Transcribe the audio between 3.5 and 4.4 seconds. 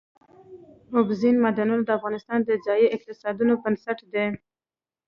بنسټ دی.